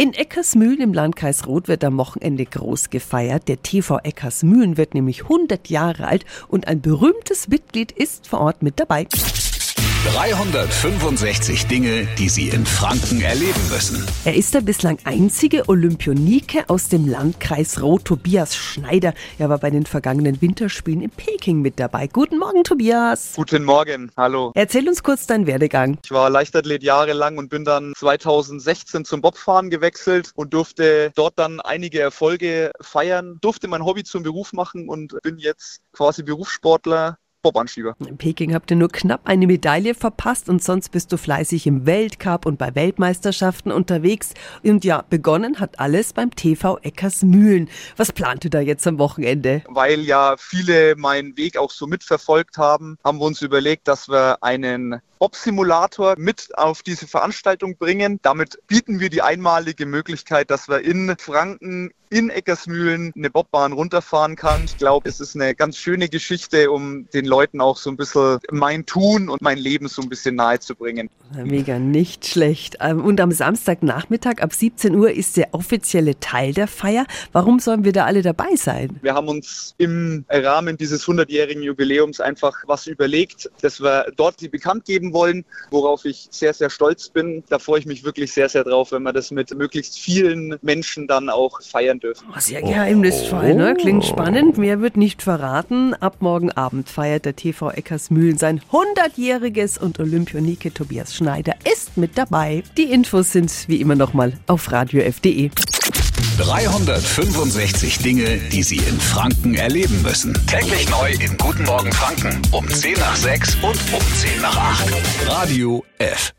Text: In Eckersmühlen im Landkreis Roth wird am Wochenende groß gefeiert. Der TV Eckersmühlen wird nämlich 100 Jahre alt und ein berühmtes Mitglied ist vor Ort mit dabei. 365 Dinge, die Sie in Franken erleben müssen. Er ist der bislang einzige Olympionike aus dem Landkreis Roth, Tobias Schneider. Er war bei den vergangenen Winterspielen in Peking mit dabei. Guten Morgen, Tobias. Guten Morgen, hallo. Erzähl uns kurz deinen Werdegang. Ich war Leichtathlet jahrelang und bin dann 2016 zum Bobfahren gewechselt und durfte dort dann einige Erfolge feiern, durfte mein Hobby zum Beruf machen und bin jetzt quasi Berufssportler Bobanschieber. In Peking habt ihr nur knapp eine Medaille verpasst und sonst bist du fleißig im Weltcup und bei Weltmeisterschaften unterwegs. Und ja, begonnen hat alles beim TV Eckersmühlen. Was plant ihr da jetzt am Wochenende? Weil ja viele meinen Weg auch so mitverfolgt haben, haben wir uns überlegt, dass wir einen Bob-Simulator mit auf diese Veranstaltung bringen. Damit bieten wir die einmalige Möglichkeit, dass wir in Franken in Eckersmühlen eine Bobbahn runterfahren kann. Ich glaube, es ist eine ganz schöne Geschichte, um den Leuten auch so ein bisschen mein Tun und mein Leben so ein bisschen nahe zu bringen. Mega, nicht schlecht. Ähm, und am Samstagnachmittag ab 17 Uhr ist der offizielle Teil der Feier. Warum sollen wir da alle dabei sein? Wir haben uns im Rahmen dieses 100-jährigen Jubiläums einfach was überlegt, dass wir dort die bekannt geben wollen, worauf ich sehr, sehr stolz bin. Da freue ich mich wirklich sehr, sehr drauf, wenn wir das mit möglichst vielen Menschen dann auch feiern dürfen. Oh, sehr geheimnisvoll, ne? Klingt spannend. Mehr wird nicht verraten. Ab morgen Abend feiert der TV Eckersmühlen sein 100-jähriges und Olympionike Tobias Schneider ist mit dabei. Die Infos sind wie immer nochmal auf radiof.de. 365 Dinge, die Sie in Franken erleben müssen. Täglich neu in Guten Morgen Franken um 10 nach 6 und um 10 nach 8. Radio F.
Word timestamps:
In 0.00 0.12
Eckersmühlen 0.14 0.80
im 0.80 0.94
Landkreis 0.94 1.48
Roth 1.48 1.66
wird 1.66 1.82
am 1.82 1.98
Wochenende 1.98 2.44
groß 2.44 2.90
gefeiert. 2.90 3.48
Der 3.48 3.64
TV 3.64 3.98
Eckersmühlen 3.98 4.76
wird 4.76 4.94
nämlich 4.94 5.24
100 5.24 5.70
Jahre 5.70 6.06
alt 6.06 6.24
und 6.46 6.68
ein 6.68 6.80
berühmtes 6.80 7.48
Mitglied 7.48 7.90
ist 7.90 8.28
vor 8.28 8.42
Ort 8.42 8.62
mit 8.62 8.78
dabei. 8.78 9.08
365 10.06 11.66
Dinge, 11.66 12.06
die 12.18 12.28
Sie 12.28 12.50
in 12.50 12.64
Franken 12.64 13.20
erleben 13.20 13.60
müssen. 13.68 14.06
Er 14.24 14.36
ist 14.36 14.54
der 14.54 14.60
bislang 14.60 14.96
einzige 15.02 15.68
Olympionike 15.68 16.68
aus 16.68 16.88
dem 16.88 17.08
Landkreis 17.08 17.82
Roth, 17.82 18.04
Tobias 18.04 18.54
Schneider. 18.54 19.12
Er 19.40 19.48
war 19.48 19.58
bei 19.58 19.70
den 19.70 19.86
vergangenen 19.86 20.40
Winterspielen 20.40 21.02
in 21.02 21.10
Peking 21.10 21.62
mit 21.62 21.80
dabei. 21.80 22.06
Guten 22.06 22.38
Morgen, 22.38 22.62
Tobias. 22.62 23.32
Guten 23.34 23.64
Morgen, 23.64 24.12
hallo. 24.16 24.52
Erzähl 24.54 24.88
uns 24.88 25.02
kurz 25.02 25.26
deinen 25.26 25.48
Werdegang. 25.48 25.98
Ich 26.04 26.12
war 26.12 26.30
Leichtathlet 26.30 26.84
jahrelang 26.84 27.36
und 27.36 27.48
bin 27.48 27.64
dann 27.64 27.92
2016 27.96 29.04
zum 29.04 29.20
Bobfahren 29.20 29.68
gewechselt 29.68 30.30
und 30.36 30.54
durfte 30.54 31.10
dort 31.16 31.40
dann 31.40 31.60
einige 31.60 31.98
Erfolge 31.98 32.70
feiern, 32.80 33.38
durfte 33.40 33.66
mein 33.66 33.84
Hobby 33.84 34.04
zum 34.04 34.22
Beruf 34.22 34.52
machen 34.52 34.88
und 34.88 35.20
bin 35.22 35.38
jetzt 35.38 35.80
quasi 35.92 36.22
Berufssportler 36.22 37.18
Bobanschieber. 37.42 37.94
In 38.06 38.18
Peking 38.18 38.54
habt 38.54 38.70
ihr 38.70 38.76
nur 38.76 38.88
knapp 38.88 39.22
eine 39.24 39.46
Medaille 39.46 39.94
verpasst 39.94 40.48
und 40.48 40.62
sonst 40.62 40.90
bist 40.90 41.12
du 41.12 41.16
fleißig 41.16 41.66
im 41.66 41.86
Weltcup 41.86 42.46
und 42.46 42.58
bei 42.58 42.74
Weltmeisterschaften 42.74 43.72
unterwegs. 43.72 44.34
Und 44.62 44.84
ja, 44.84 45.02
begonnen 45.08 45.60
hat 45.60 45.78
alles 45.78 46.12
beim 46.12 46.34
TV 46.34 46.78
Eckersmühlen. 46.78 47.68
Was 47.96 48.12
plant 48.12 48.44
ihr 48.44 48.50
da 48.50 48.60
jetzt 48.60 48.86
am 48.86 48.98
Wochenende? 48.98 49.62
Weil 49.68 50.00
ja 50.00 50.36
viele 50.38 50.96
meinen 50.96 51.36
Weg 51.36 51.56
auch 51.56 51.70
so 51.70 51.86
mitverfolgt 51.86 52.58
haben, 52.58 52.98
haben 53.04 53.18
wir 53.18 53.24
uns 53.24 53.42
überlegt, 53.42 53.88
dass 53.88 54.08
wir 54.08 54.42
einen 54.42 55.00
Bob-Simulator 55.18 56.14
mit 56.16 56.56
auf 56.56 56.82
diese 56.82 57.06
Veranstaltung 57.06 57.76
bringen. 57.76 58.20
Damit 58.22 58.58
bieten 58.66 59.00
wir 59.00 59.10
die 59.10 59.22
einmalige 59.22 59.86
Möglichkeit, 59.86 60.50
dass 60.50 60.68
wir 60.68 60.80
in 60.80 61.14
Franken 61.18 61.90
in 62.10 62.30
Eckersmühlen 62.30 63.12
eine 63.14 63.30
Bobbahn 63.30 63.72
runterfahren 63.72 64.36
kann. 64.36 64.64
Ich 64.64 64.78
glaube, 64.78 65.08
es 65.08 65.20
ist 65.20 65.34
eine 65.34 65.54
ganz 65.54 65.76
schöne 65.76 66.08
Geschichte, 66.08 66.70
um 66.70 67.08
den 67.10 67.26
Leuten 67.28 67.60
auch 67.60 67.76
so 67.76 67.90
ein 67.90 67.96
bisschen 67.96 68.38
mein 68.50 68.86
Tun 68.86 69.28
und 69.28 69.42
mein 69.42 69.58
Leben 69.58 69.88
so 69.88 70.02
ein 70.02 70.08
bisschen 70.08 70.34
nahe 70.34 70.58
zu 70.58 70.74
bringen. 70.74 71.08
Mega, 71.44 71.78
nicht 71.78 72.26
schlecht. 72.26 72.78
Ähm, 72.80 73.04
und 73.04 73.20
am 73.20 73.30
Samstagnachmittag 73.30 74.40
ab 74.40 74.52
17 74.52 74.94
Uhr 74.94 75.10
ist 75.10 75.36
der 75.36 75.48
offizielle 75.52 76.18
Teil 76.18 76.54
der 76.54 76.66
Feier. 76.66 77.06
Warum 77.32 77.60
sollen 77.60 77.84
wir 77.84 77.92
da 77.92 78.06
alle 78.06 78.22
dabei 78.22 78.56
sein? 78.56 78.98
Wir 79.02 79.14
haben 79.14 79.28
uns 79.28 79.74
im 79.78 80.24
Rahmen 80.28 80.76
dieses 80.76 81.06
100-jährigen 81.06 81.62
Jubiläums 81.62 82.20
einfach 82.20 82.56
was 82.66 82.86
überlegt, 82.86 83.50
dass 83.60 83.80
wir 83.80 84.06
dort 84.16 84.40
die 84.40 84.48
bekannt 84.48 84.86
geben 84.86 85.12
wollen, 85.12 85.44
worauf 85.70 86.04
ich 86.04 86.28
sehr, 86.30 86.54
sehr 86.54 86.70
stolz 86.70 87.10
bin. 87.10 87.44
Da 87.48 87.58
freue 87.58 87.80
ich 87.80 87.86
mich 87.86 88.04
wirklich 88.04 88.32
sehr, 88.32 88.48
sehr 88.48 88.64
drauf, 88.64 88.92
wenn 88.92 89.02
wir 89.02 89.12
das 89.12 89.30
mit 89.30 89.54
möglichst 89.54 89.98
vielen 89.98 90.56
Menschen 90.62 91.06
dann 91.06 91.28
auch 91.28 91.60
feiern 91.62 92.00
dürfen. 92.00 92.26
Oh, 92.34 92.40
sehr 92.40 92.62
geheimnisvoll, 92.62 93.54
ne? 93.54 93.74
Klingt 93.74 94.04
spannend. 94.04 94.56
Mehr 94.56 94.80
wird 94.80 94.96
nicht 94.96 95.22
verraten. 95.22 95.94
Ab 95.94 96.16
morgen 96.20 96.50
Abend 96.52 96.88
feiert 97.18 97.24
der 97.24 97.36
TV 97.36 97.70
Eckersmühlen 97.70 98.38
sein 98.38 98.60
100-jähriges 98.72 99.78
und 99.78 99.98
Olympionike 99.98 100.72
Tobias 100.72 101.14
Schneider 101.14 101.54
ist 101.70 101.96
mit 101.96 102.16
dabei. 102.16 102.62
Die 102.76 102.84
Infos 102.92 103.32
sind 103.32 103.52
wie 103.66 103.80
immer 103.80 103.96
nochmal 103.96 104.32
auf 104.46 104.70
radiof.de. 104.70 105.50
365 106.38 107.98
Dinge, 107.98 108.38
die 108.52 108.62
Sie 108.62 108.76
in 108.76 109.00
Franken 109.00 109.54
erleben 109.54 110.02
müssen. 110.02 110.34
Täglich 110.46 110.88
neu 110.88 111.10
in 111.12 111.36
Guten 111.36 111.64
Morgen 111.64 111.92
Franken 111.92 112.40
um 112.52 112.68
10 112.68 112.94
nach 112.94 113.16
6 113.16 113.56
und 113.56 113.78
um 113.92 114.00
10 114.14 114.40
nach 114.40 114.56
8. 114.56 114.92
Radio 115.26 115.84
F. 115.98 116.32